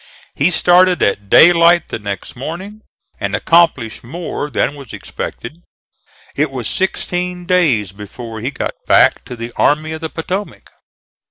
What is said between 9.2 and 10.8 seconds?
to the Army of the Potomac.